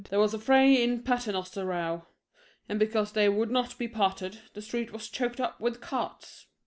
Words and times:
There 0.09 0.17
was 0.19 0.33
a 0.33 0.39
fray 0.39 0.81
in 0.81 1.03
Paternoster 1.03 1.63
row, 1.63 2.07
and 2.67 2.79
because 2.79 3.11
they 3.11 3.29
would 3.29 3.51
not 3.51 3.77
be 3.77 3.87
parted, 3.87 4.39
the 4.55 4.61
street 4.63 4.91
was 4.91 5.07
choked 5.07 5.39
up 5.39 5.59
with 5.61 5.79
carts. 5.79 6.47